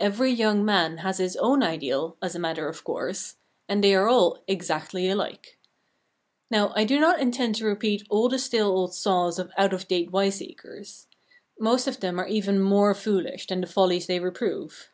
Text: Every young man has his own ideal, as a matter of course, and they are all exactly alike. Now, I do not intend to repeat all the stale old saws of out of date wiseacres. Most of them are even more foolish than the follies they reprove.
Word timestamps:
Every 0.00 0.32
young 0.32 0.64
man 0.64 0.96
has 0.96 1.18
his 1.18 1.36
own 1.36 1.62
ideal, 1.62 2.16
as 2.20 2.34
a 2.34 2.40
matter 2.40 2.66
of 2.68 2.82
course, 2.82 3.36
and 3.68 3.84
they 3.84 3.94
are 3.94 4.08
all 4.08 4.42
exactly 4.48 5.08
alike. 5.08 5.58
Now, 6.50 6.72
I 6.74 6.82
do 6.82 6.98
not 6.98 7.20
intend 7.20 7.54
to 7.54 7.66
repeat 7.66 8.04
all 8.10 8.28
the 8.28 8.40
stale 8.40 8.70
old 8.72 8.94
saws 8.94 9.38
of 9.38 9.52
out 9.56 9.72
of 9.72 9.86
date 9.86 10.10
wiseacres. 10.10 11.06
Most 11.56 11.86
of 11.86 12.00
them 12.00 12.18
are 12.18 12.26
even 12.26 12.60
more 12.60 12.96
foolish 12.96 13.46
than 13.46 13.60
the 13.60 13.68
follies 13.68 14.08
they 14.08 14.18
reprove. 14.18 14.90